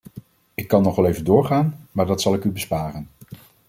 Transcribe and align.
Ik 0.53 0.67
kan 0.67 0.81
nog 0.83 0.95
wel 0.95 1.05
even 1.05 1.23
doorgaan, 1.25 1.87
maar 1.91 2.05
dat 2.05 2.21
zal 2.21 2.33
ik 2.33 2.43
u 2.43 2.51
besparen. 2.51 3.07